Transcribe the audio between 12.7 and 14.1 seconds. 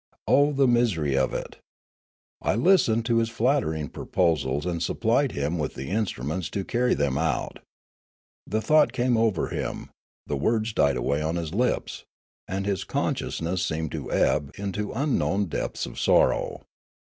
consciousness seemed